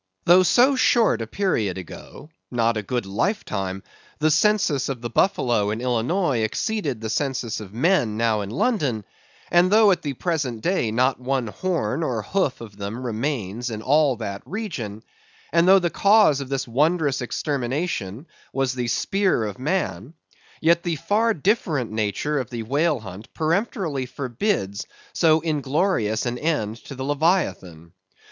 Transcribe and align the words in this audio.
Though 0.25 0.41
so 0.41 0.75
short 0.75 1.21
a 1.21 1.27
period 1.27 1.77
ago—not 1.77 2.75
a 2.75 2.81
good 2.81 3.05
lifetime—the 3.05 4.31
census 4.31 4.89
of 4.89 4.99
the 5.01 5.11
buffalo 5.11 5.69
in 5.69 5.79
Illinois 5.79 6.39
exceeded 6.39 6.99
the 7.01 7.07
census 7.11 7.59
of 7.59 7.71
men 7.71 8.17
now 8.17 8.41
in 8.41 8.49
London, 8.49 9.05
and 9.51 9.69
though 9.69 9.91
at 9.91 10.01
the 10.01 10.13
present 10.13 10.61
day 10.63 10.89
not 10.91 11.19
one 11.19 11.45
horn 11.45 12.01
or 12.01 12.23
hoof 12.23 12.61
of 12.61 12.77
them 12.77 13.05
remains 13.05 13.69
in 13.69 13.83
all 13.83 14.15
that 14.15 14.41
region; 14.43 15.03
and 15.53 15.67
though 15.67 15.77
the 15.77 15.91
cause 15.91 16.41
of 16.41 16.49
this 16.49 16.67
wondrous 16.67 17.21
extermination 17.21 18.25
was 18.51 18.73
the 18.73 18.87
spear 18.87 19.43
of 19.43 19.59
man; 19.59 20.15
yet 20.61 20.81
the 20.81 20.95
far 20.95 21.31
different 21.35 21.91
nature 21.91 22.39
of 22.39 22.49
the 22.49 22.63
whale 22.63 23.01
hunt 23.01 23.31
peremptorily 23.35 24.07
forbids 24.07 24.87
so 25.13 25.41
inglorious 25.41 26.25
an 26.25 26.39
end 26.39 26.77
to 26.77 26.95
the 26.95 27.03
Leviathan. 27.05 27.93